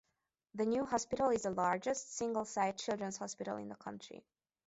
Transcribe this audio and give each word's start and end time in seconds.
The 0.55 0.65
new 0.65 0.83
hospital 0.83 1.29
is 1.29 1.43
the 1.43 1.51
largest, 1.51 2.15
single-site, 2.17 2.79
children's 2.79 3.17
hospital 3.17 3.57
in 3.57 3.69
the 3.69 3.75
country. 3.75 4.25